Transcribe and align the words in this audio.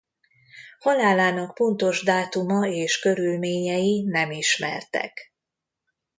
Halálának 0.79 1.53
pontos 1.53 2.03
dátuma 2.03 2.67
és 2.67 2.99
körülményei 2.99 4.03
nem 4.07 4.31
ismertek. 4.31 5.33